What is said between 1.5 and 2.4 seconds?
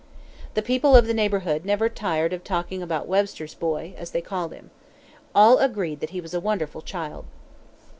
never tired